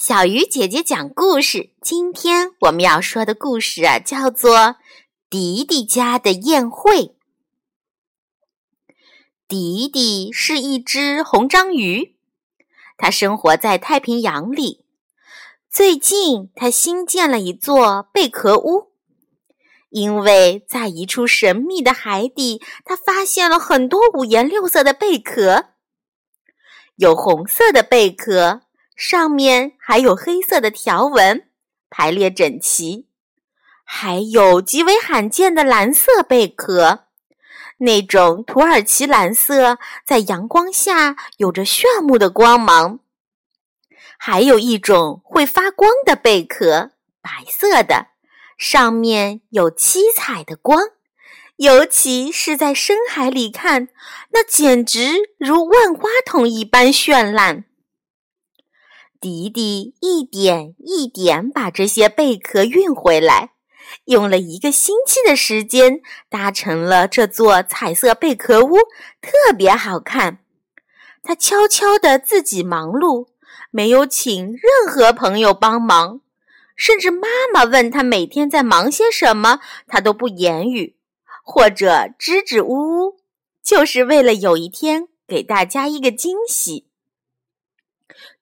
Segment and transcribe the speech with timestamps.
[0.00, 1.74] 小鱼姐姐讲故事。
[1.82, 4.56] 今天我们要说的故事啊，叫做
[5.28, 6.96] 《迪迪家的宴会》。
[9.46, 12.16] 迪迪是一只红章鱼，
[12.96, 14.86] 它生活在太平洋里。
[15.68, 18.92] 最近，它新建了一座贝壳屋，
[19.90, 25.74] 因为在一处神秘的海底，它发现了很多五颜六色的贝壳，
[26.96, 28.62] 有红色的贝壳。
[29.00, 31.46] 上面还有黑色的条纹，
[31.88, 33.06] 排列整齐，
[33.82, 37.06] 还有极为罕见的蓝色贝壳，
[37.78, 43.00] 那种土耳其蓝色在阳光下有着炫目的光芒。
[44.18, 46.90] 还有一种会发光的贝壳，
[47.22, 48.08] 白色的，
[48.58, 50.78] 上面有七彩的光，
[51.56, 53.88] 尤其是在深海里看，
[54.32, 57.64] 那简直如万花筒一般绚烂。
[59.20, 63.50] 迪迪一点一点把这些贝壳运回来，
[64.06, 66.00] 用了一个星期的时间
[66.30, 68.76] 搭成了这座彩色贝壳屋，
[69.20, 70.38] 特别好看。
[71.22, 73.26] 他悄悄地自己忙碌，
[73.70, 76.22] 没有请任何朋友帮忙，
[76.74, 80.96] 甚至妈妈问他每天在忙些什么，他都不言语，
[81.44, 83.16] 或者支支吾吾，
[83.62, 86.86] 就是为了有一天给大家一个惊喜。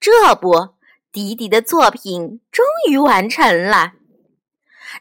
[0.00, 0.74] 这不，
[1.10, 3.92] 迪迪的作品终于完成了。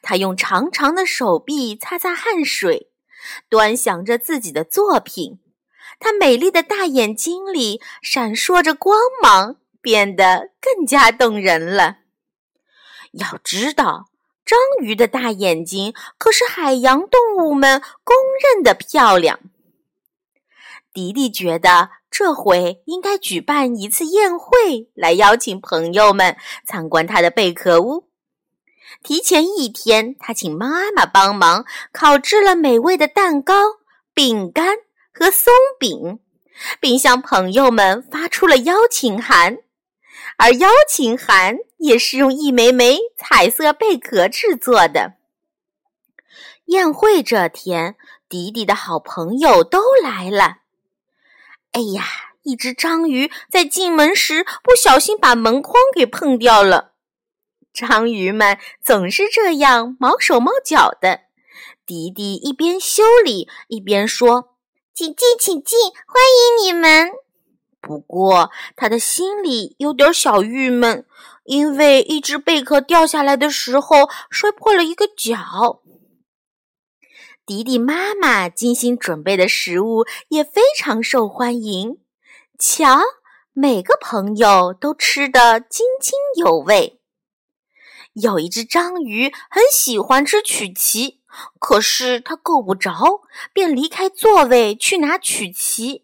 [0.02, 2.90] 他用长长的手臂擦擦汗水，
[3.50, 5.40] 端详着自己的作品。
[6.00, 11.98] 他美丽的大眼睛里闪烁着光芒，变得更加动人了。
[13.14, 14.10] 要知道，
[14.46, 19.40] 章鱼的大眼睛可是海洋动物们公认的漂亮。
[20.94, 21.97] 迪迪觉得。
[22.20, 28.10] 这回应该举办一次宴会，来邀请朋友们参观他的贝壳屋。
[29.04, 33.54] 提前一天，他请妈妈帮忙烤制了美味的蛋糕、
[34.16, 34.78] 饼干
[35.14, 36.20] 和松饼，
[36.80, 39.60] 并向朋友们发出了邀请函。
[40.38, 45.18] 而邀请函也是用一枚枚彩色贝壳制作的。
[46.66, 47.96] 宴会这天，
[48.28, 50.62] 迪迪的好朋友都来了。
[51.78, 52.04] 哎呀！
[52.42, 56.94] 一只章鱼在进门时不小心把门框给碰掉了。
[57.72, 61.20] 章鱼们总是这样毛手毛脚的。
[61.86, 64.56] 迪迪一边修理一边说
[64.92, 65.78] ：“请进，请进，
[66.08, 67.12] 欢迎你们。”
[67.80, 71.06] 不过他的心里有点小郁闷，
[71.44, 75.84] 因为一只贝壳掉下来的时候摔破了一个角。
[77.48, 81.96] 迪迪妈妈精心准备的食物也非常受欢迎，
[82.60, 83.00] 瞧，
[83.54, 86.12] 每个朋友都吃得津津
[86.44, 87.00] 有味。
[88.12, 91.22] 有一只章鱼很喜欢吃曲奇，
[91.58, 93.22] 可是它够不着，
[93.54, 96.04] 便离开座位去拿曲奇。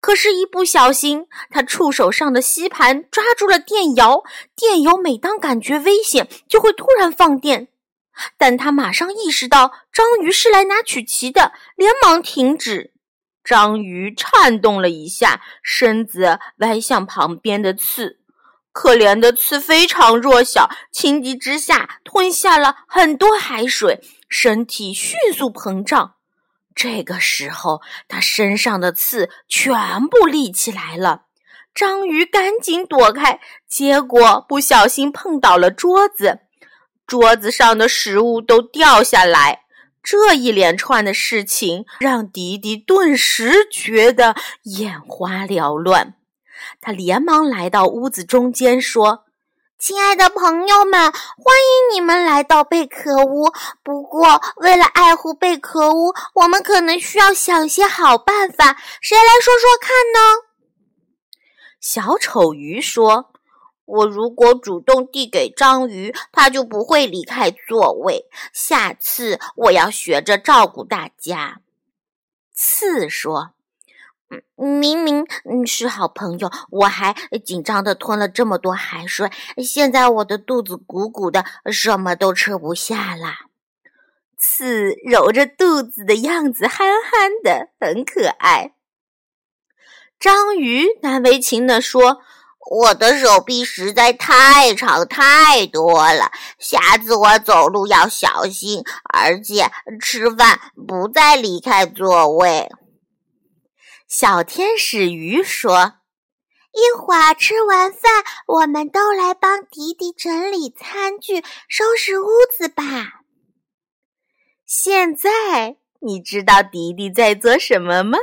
[0.00, 4.22] 可是，一不小心，它触手上的吸盘抓住了电摇，
[4.54, 7.68] 电油每当感觉危险，就会突然放电。
[8.38, 12.92] 但他马上意识到章鱼是来拿曲奇的，连忙停止。
[13.42, 18.20] 章鱼颤动了一下，身子歪向旁边的刺。
[18.72, 26.14] 可怜的刺非常弱小，情急之下吞下了很多海水，身体迅速膨胀。
[26.74, 31.26] 这个时候，它身上的刺全部立起来了。
[31.72, 36.40] 章鱼赶紧躲开，结果不小心碰倒了桌子。
[37.06, 39.64] 桌子上的食物都掉下来，
[40.02, 46.14] 这一连串的事情让迪迪顿时觉得眼花缭乱。
[46.80, 49.24] 他连忙来到屋子中间，说
[49.78, 53.52] ：“亲爱的朋友们，欢迎你们来到贝壳屋。
[53.82, 58.78] 不过，为了爱护贝壳屋，我们可能需要想些好办法。
[59.02, 60.40] 谁来说说看呢？”
[61.80, 63.33] 小丑鱼说。
[63.86, 68.26] 我如果主动递给章鱼，它就不会离开座位。
[68.52, 71.60] 下次我要学着照顾大家。
[72.52, 73.52] 刺说
[74.56, 75.26] ：“明明
[75.66, 77.14] 是好朋友，我还
[77.44, 83.34] 紧张的吞了这么多海水，现在我的肚子鼓鼓的，什么都吃不下了。”
[84.38, 88.74] 刺揉着肚子的样子憨憨的，很可爱。
[90.18, 92.22] 章鱼难为情地说。
[92.70, 98.82] 我的手臂实在太长太多了，下次我走路要小心，
[99.12, 99.70] 而且
[100.00, 102.70] 吃饭不再离开座位。
[104.08, 105.94] 小天使鱼说
[106.72, 112.84] ：“一会儿吃完饭，我们都来帮迪迪整理餐具、收拾屋子吧。
[114.66, 118.18] 现在你知道迪迪在做什么吗？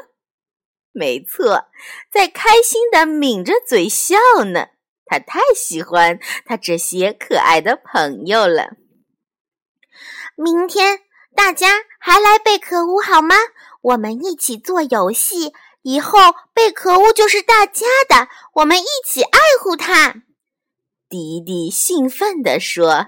[0.93, 1.65] 没错，
[2.11, 4.15] 在开心的抿着嘴笑
[4.53, 4.67] 呢。
[5.05, 8.77] 他太喜欢他这些可爱的朋友了。
[10.37, 11.01] 明天
[11.35, 13.35] 大家还来贝壳屋好吗？
[13.81, 16.17] 我们一起做游戏，以后
[16.53, 20.23] 贝壳屋就是大家的，我们一起爱护它。
[21.09, 23.07] 迪迪兴奋地说：“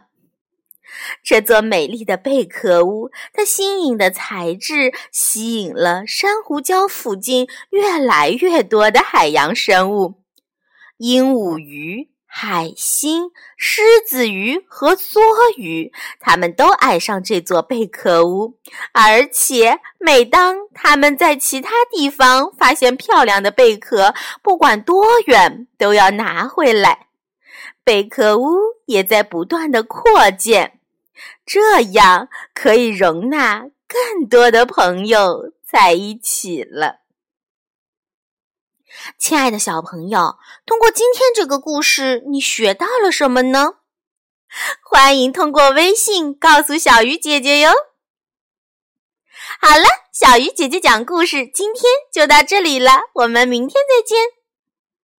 [1.24, 10.16] 这座美丽的贝壳屋，它新颖的材质吸引了珊瑚礁附近越来越多的海洋生物。”
[10.98, 15.19] 鹦鹉鱼、海星、狮子鱼和梭
[15.57, 18.57] 鱼，它们都爱上这座贝壳屋。
[18.94, 27.07] 而且，每当它们在其他地方发现漂亮的贝壳，不管多远，都要拿回来。
[27.84, 28.56] 贝壳屋
[28.86, 30.80] 也在不断的扩建，
[31.46, 37.02] 这样可以容纳更多的朋友在一起了。
[39.18, 43.78] 亲爱的小朋友，通过今天这个故事，你学到了什么呢？
[44.84, 47.72] 欢迎通过微信告诉小鱼姐姐哟。
[49.60, 51.84] 好了，小鱼姐姐讲故事今天
[52.14, 54.43] 就到这里了，我们明天再见。